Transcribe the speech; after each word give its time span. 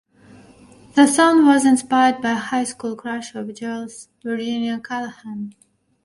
The 0.95 1.05
song 1.05 1.45
was 1.45 1.63
inspired 1.63 2.23
by 2.23 2.31
a 2.31 2.35
high 2.35 2.63
school 2.63 2.95
crush 2.95 3.35
of 3.35 3.53
Joel's, 3.53 4.09
Virginia 4.23 4.79
Callahan. 4.83 5.53